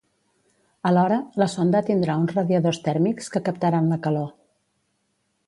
Alhora, 0.91 1.19
la 1.41 1.47
sonda 1.55 1.81
tindrà 1.89 2.15
uns 2.23 2.33
radiadors 2.39 2.81
tèrmics 2.89 3.31
que 3.37 3.43
captaran 3.51 3.93
la 3.93 4.01
calor. 4.09 4.27